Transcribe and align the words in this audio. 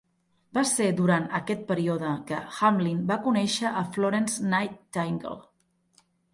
Va 0.57 0.61
ser 0.69 0.87
durant 0.99 1.27
aquest 1.39 1.61
període 1.67 2.15
que 2.31 2.41
Hamlin 2.69 3.05
va 3.13 3.19
conèixer 3.29 3.77
a 3.83 3.87
Florence 3.99 4.51
Nightingale. 4.57 5.41